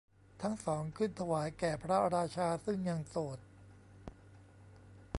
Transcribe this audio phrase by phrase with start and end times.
[0.41, 3.39] ทั้งสองขึ้นถวายแก่พระราชาซึ่งยังโสด